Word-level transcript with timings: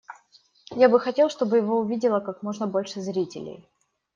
Я 0.79 0.89
бы 0.89 0.99
хотел, 0.99 1.29
чтобы 1.29 1.57
его 1.57 1.77
увидело 1.77 2.21
как 2.21 2.41
можно 2.41 2.65
больше 2.65 3.01
зрителей. 3.01 3.69